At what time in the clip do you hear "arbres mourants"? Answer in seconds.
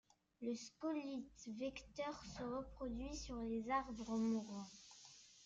3.69-4.65